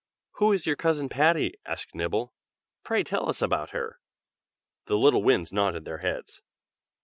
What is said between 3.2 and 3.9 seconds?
us about